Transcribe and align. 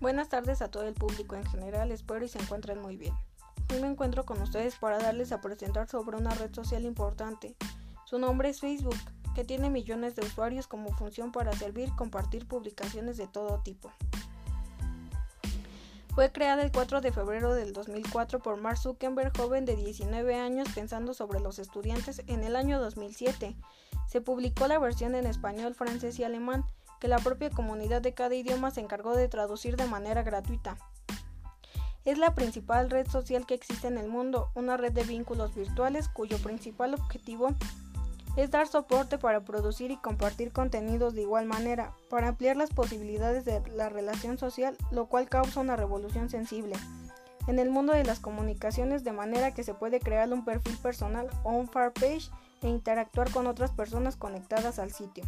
Buenas 0.00 0.30
tardes 0.30 0.62
a 0.62 0.70
todo 0.70 0.84
el 0.84 0.94
público 0.94 1.36
en 1.36 1.44
general, 1.44 1.92
espero 1.92 2.24
y 2.24 2.28
se 2.28 2.38
encuentren 2.38 2.80
muy 2.80 2.96
bien. 2.96 3.12
Hoy 3.70 3.82
me 3.82 3.86
encuentro 3.86 4.24
con 4.24 4.40
ustedes 4.40 4.76
para 4.76 4.98
darles 4.98 5.30
a 5.30 5.42
presentar 5.42 5.90
sobre 5.90 6.16
una 6.16 6.30
red 6.30 6.54
social 6.54 6.86
importante. 6.86 7.54
Su 8.06 8.18
nombre 8.18 8.48
es 8.48 8.60
Facebook, 8.60 8.96
que 9.34 9.44
tiene 9.44 9.68
millones 9.68 10.16
de 10.16 10.22
usuarios 10.22 10.66
como 10.66 10.90
función 10.92 11.32
para 11.32 11.52
servir 11.52 11.94
compartir 11.96 12.48
publicaciones 12.48 13.18
de 13.18 13.26
todo 13.26 13.60
tipo. 13.62 13.92
Fue 16.14 16.32
creada 16.32 16.62
el 16.62 16.72
4 16.72 17.02
de 17.02 17.12
febrero 17.12 17.54
del 17.54 17.74
2004 17.74 18.38
por 18.38 18.56
Mark 18.56 18.78
Zuckerberg, 18.78 19.36
joven 19.36 19.66
de 19.66 19.76
19 19.76 20.34
años, 20.34 20.66
pensando 20.74 21.12
sobre 21.12 21.40
los 21.40 21.58
estudiantes 21.58 22.22
en 22.26 22.42
el 22.42 22.56
año 22.56 22.80
2007. 22.80 23.54
Se 24.08 24.20
publicó 24.22 24.66
la 24.66 24.78
versión 24.78 25.14
en 25.14 25.26
español, 25.26 25.74
francés 25.74 26.18
y 26.18 26.24
alemán 26.24 26.64
que 27.00 27.08
la 27.08 27.18
propia 27.18 27.50
comunidad 27.50 28.02
de 28.02 28.14
cada 28.14 28.34
idioma 28.34 28.70
se 28.70 28.80
encargó 28.80 29.16
de 29.16 29.28
traducir 29.28 29.76
de 29.76 29.86
manera 29.86 30.22
gratuita. 30.22 30.76
Es 32.04 32.18
la 32.18 32.34
principal 32.34 32.90
red 32.90 33.08
social 33.08 33.46
que 33.46 33.54
existe 33.54 33.88
en 33.88 33.98
el 33.98 34.08
mundo, 34.08 34.50
una 34.54 34.76
red 34.76 34.92
de 34.92 35.02
vínculos 35.02 35.54
virtuales 35.54 36.08
cuyo 36.08 36.38
principal 36.38 36.94
objetivo 36.94 37.54
es 38.36 38.50
dar 38.50 38.68
soporte 38.68 39.18
para 39.18 39.40
producir 39.40 39.90
y 39.90 39.96
compartir 39.96 40.52
contenidos 40.52 41.14
de 41.14 41.22
igual 41.22 41.46
manera, 41.46 41.92
para 42.08 42.28
ampliar 42.28 42.56
las 42.56 42.70
posibilidades 42.70 43.44
de 43.44 43.60
la 43.70 43.88
relación 43.88 44.38
social, 44.38 44.76
lo 44.92 45.06
cual 45.06 45.28
causa 45.28 45.60
una 45.60 45.76
revolución 45.76 46.30
sensible 46.30 46.76
en 47.46 47.58
el 47.58 47.70
mundo 47.70 47.92
de 47.92 48.04
las 48.04 48.20
comunicaciones 48.20 49.02
de 49.02 49.12
manera 49.12 49.52
que 49.52 49.64
se 49.64 49.74
puede 49.74 49.98
crear 49.98 50.32
un 50.32 50.44
perfil 50.44 50.76
personal 50.78 51.28
o 51.42 51.50
un 51.50 51.68
page 51.68 52.30
e 52.62 52.68
interactuar 52.68 53.30
con 53.30 53.46
otras 53.46 53.72
personas 53.72 54.16
conectadas 54.16 54.78
al 54.78 54.92
sitio 54.92 55.24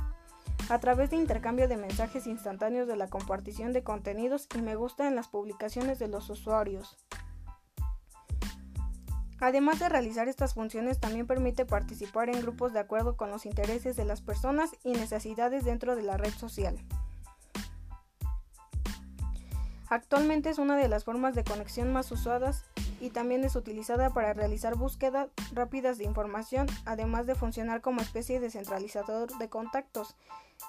a 0.73 0.81
través 0.81 1.11
de 1.11 1.17
intercambio 1.17 1.69
de 1.69 1.77
mensajes 1.77 2.27
instantáneos 2.27 2.89
de 2.89 2.97
la 2.97 3.09
compartición 3.09 3.75
de 3.75 3.85
contenidos 3.85 4.49
y 4.57 4.63
me 4.63 4.75
gusta 4.75 5.07
en 5.07 5.15
las 5.15 5.29
publicaciones 5.29 5.99
de 5.99 6.09
los 6.09 6.31
usuarios. 6.31 6.97
Además 9.39 9.81
de 9.81 9.91
realizar 9.91 10.29
estas 10.29 10.55
funciones, 10.55 10.99
también 10.99 11.27
permite 11.27 11.67
participar 11.67 12.31
en 12.31 12.41
grupos 12.41 12.73
de 12.73 12.79
acuerdo 12.79 13.19
con 13.19 13.31
los 13.31 13.45
intereses 13.45 13.97
de 13.97 14.07
las 14.07 14.23
personas 14.23 14.71
y 14.83 14.93
necesidades 14.93 15.67
dentro 15.67 15.95
de 15.95 16.05
la 16.05 16.17
red 16.17 16.33
social. 16.33 16.79
Actualmente 19.93 20.49
es 20.49 20.57
una 20.57 20.79
de 20.79 20.89
las 20.89 21.05
formas 21.05 21.35
de 21.35 21.45
conexión 21.45 21.93
más 21.93 22.11
usadas 22.13 22.65
y 22.99 23.11
también 23.11 23.45
es 23.45 23.57
utilizada 23.57 24.09
para 24.09 24.33
realizar 24.33 24.75
búsquedas 24.75 25.29
rápidas 25.53 25.99
de 25.99 26.05
información, 26.05 26.67
además 26.87 27.27
de 27.27 27.35
funcionar 27.35 27.83
como 27.83 28.01
especie 28.01 28.41
de 28.41 28.49
centralizador 28.49 29.37
de 29.37 29.51
contactos. 29.51 30.17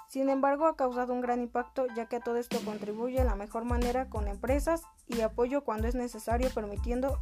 Sin 0.10 0.28
embargo, 0.28 0.68
ha 0.68 0.76
causado 0.76 1.14
un 1.14 1.22
gran 1.22 1.40
impacto 1.40 1.88
ya 1.96 2.08
que 2.08 2.20
todo 2.20 2.36
esto 2.36 2.60
contribuye 2.66 3.20
de 3.20 3.24
la 3.24 3.38
mejor 3.38 3.64
manera 3.64 4.10
con 4.10 4.28
empresas 4.28 4.82
y 5.08 5.22
apoyo 5.22 5.64
cuando 5.64 5.88
es 5.88 5.96
necesario, 5.96 6.50
permitiendo 6.50 7.22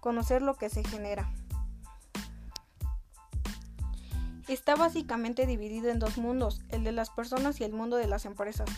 conocer 0.00 0.40
lo 0.40 0.54
que 0.54 0.70
se 0.70 0.84
genera. 0.84 1.30
Está 4.48 4.74
básicamente 4.74 5.44
dividido 5.46 5.90
en 5.90 5.98
dos 5.98 6.16
mundos, 6.16 6.62
el 6.70 6.82
de 6.82 6.92
las 6.92 7.10
personas 7.10 7.60
y 7.60 7.64
el 7.64 7.74
mundo 7.74 7.96
de 7.98 8.06
las 8.06 8.24
empresas, 8.24 8.70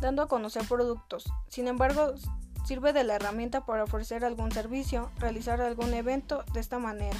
dando 0.00 0.22
a 0.22 0.28
conocer 0.28 0.66
productos. 0.68 1.24
Sin 1.48 1.68
embargo, 1.68 2.14
Sirve 2.66 2.92
de 2.92 3.04
la 3.04 3.14
herramienta 3.14 3.64
para 3.64 3.84
ofrecer 3.84 4.24
algún 4.24 4.50
servicio, 4.50 5.08
realizar 5.20 5.60
algún 5.60 5.94
evento 5.94 6.42
de 6.52 6.58
esta 6.58 6.80
manera. 6.80 7.16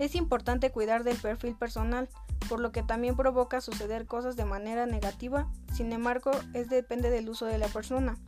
Es 0.00 0.16
importante 0.16 0.72
cuidar 0.72 1.04
del 1.04 1.16
perfil 1.16 1.54
personal, 1.54 2.08
por 2.48 2.58
lo 2.58 2.72
que 2.72 2.82
también 2.82 3.14
provoca 3.14 3.60
suceder 3.60 4.06
cosas 4.06 4.34
de 4.34 4.44
manera 4.44 4.86
negativa, 4.86 5.48
sin 5.72 5.92
embargo, 5.92 6.32
es 6.52 6.68
depende 6.68 7.10
del 7.10 7.28
uso 7.28 7.46
de 7.46 7.58
la 7.58 7.68
persona 7.68 8.18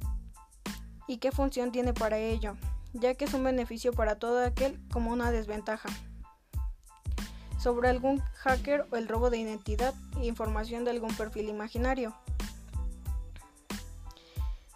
y 1.09 1.19
qué 1.19 1.33
función 1.33 1.73
tiene 1.73 1.93
para 1.93 2.19
ello, 2.19 2.55
ya 2.93 3.15
que 3.15 3.25
es 3.25 3.35
un 3.35 3.43
beneficio 3.43 3.93
para 3.93 4.17
todo 4.17 4.45
aquel 4.45 4.79
como 4.93 5.11
una 5.11 5.33
desventaja. 5.33 5.89
Sobre 7.67 7.89
algún 7.89 8.21
hacker 8.45 8.87
o 8.93 8.97
el 8.97 9.09
robo 9.09 9.29
de 9.29 9.39
identidad 9.39 9.93
e 10.21 10.27
información 10.27 10.85
de 10.85 10.93
algún 10.93 11.13
perfil 11.17 11.49
imaginario. 11.49 12.15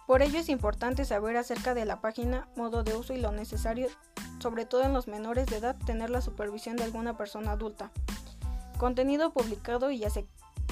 Por 0.05 0.21
ello 0.21 0.37
es 0.37 0.49
importante 0.49 1.05
saber 1.05 1.37
acerca 1.37 1.73
de 1.73 1.85
la 1.85 2.01
página, 2.01 2.49
modo 2.57 2.83
de 2.83 2.93
uso 2.93 3.13
y 3.13 3.17
lo 3.21 3.31
necesario, 3.31 3.87
sobre 4.39 4.65
todo 4.65 4.83
en 4.83 4.91
los 4.91 5.07
menores 5.07 5.45
de 5.45 5.55
edad, 5.55 5.77
tener 5.85 6.09
la 6.09 6.19
supervisión 6.19 6.75
de 6.75 6.83
alguna 6.83 7.15
persona 7.15 7.53
adulta. 7.53 7.91
Contenido 8.77 9.31
publicado 9.31 9.89
y 9.91 10.03
hacia 10.03 10.25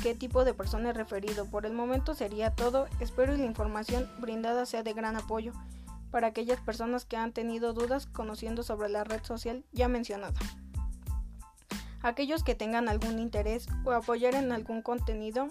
qué 0.04 0.14
tipo 0.14 0.44
de 0.44 0.54
persona 0.54 0.90
es 0.90 0.98
referido. 0.98 1.46
Por 1.46 1.66
el 1.66 1.72
momento 1.72 2.16
sería 2.16 2.54
todo. 2.54 2.88
Espero 3.00 3.32
que 3.32 3.40
la 3.40 3.46
información 3.46 4.12
brindada 4.20 4.66
sea 4.66 4.84
de 4.84 4.92
gran 4.92 5.16
apoyo 5.16 5.54
para 6.12 6.28
aquellas 6.28 6.60
personas 6.60 7.06
que 7.06 7.16
han 7.16 7.32
tenido 7.32 7.72
dudas 7.72 8.08
conociendo 8.08 8.62
sobre 8.64 8.90
la 8.90 9.06
red 9.06 9.24
social 9.24 9.64
ya 9.72 9.88
mencionada. 9.88 10.38
Aquellos 12.02 12.44
que 12.44 12.56
tengan 12.56 12.90
algún 12.90 13.20
interés 13.20 13.68
o 13.86 13.92
apoyar 13.92 14.36
en 14.36 14.52
algún 14.52 14.82
contenido 14.82 15.48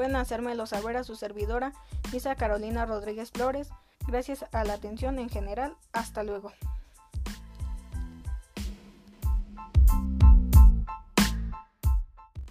Pueden 0.00 0.16
hacérmelo 0.16 0.64
saber 0.64 0.96
a 0.96 1.04
su 1.04 1.14
servidora, 1.14 1.74
Misa 2.10 2.34
Carolina 2.34 2.86
Rodríguez 2.86 3.30
Flores. 3.30 3.68
Gracias 4.08 4.46
a 4.50 4.64
la 4.64 4.72
atención 4.72 5.18
en 5.18 5.28
general. 5.28 5.76
Hasta 5.92 6.22
luego. 6.22 6.52